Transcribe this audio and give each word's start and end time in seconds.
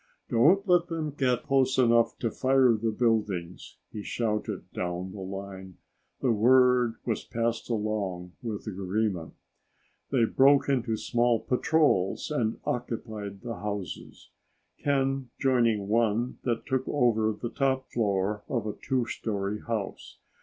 "Don't 0.31 0.67
let 0.67 0.87
them 0.87 1.11
get 1.15 1.43
close 1.43 1.77
enough 1.77 2.17
to 2.17 2.31
fire 2.31 2.73
the 2.73 2.89
buildings!" 2.89 3.77
he 3.93 4.01
shouted 4.01 4.63
down 4.73 5.11
the 5.11 5.19
line. 5.21 5.77
The 6.21 6.31
word 6.31 6.95
was 7.05 7.23
passed 7.23 7.69
along 7.69 8.31
with 8.41 8.65
agreement. 8.65 9.35
They 10.09 10.25
broke 10.25 10.67
into 10.69 10.97
small 10.97 11.39
patrols 11.39 12.31
and 12.31 12.59
occupied 12.65 13.41
the 13.41 13.57
houses, 13.57 14.31
Ken 14.83 15.29
joining 15.39 15.87
one 15.87 16.39
that 16.45 16.65
took 16.65 16.85
over 16.87 17.31
the 17.39 17.51
top 17.51 17.91
floor 17.91 18.43
of 18.49 18.65
a 18.65 18.73
2 18.73 19.05
story 19.05 19.59
house. 19.61 20.17